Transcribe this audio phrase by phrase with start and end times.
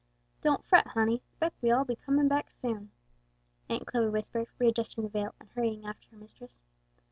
[0.41, 2.89] "Don't fret, honey, 'spect we all be comin' back soon,"
[3.69, 6.59] Aunt Chloe whispered, readjusting the veil, and hurrying after her mistress.